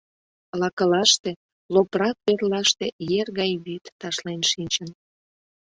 Лакылаште, 0.59 1.31
лопрак 1.73 2.17
верлаште 2.25 2.87
ер 3.19 3.27
гай 3.39 3.51
вӱд 3.65 3.83
ташлен 3.99 4.41
шинчын. 4.51 4.89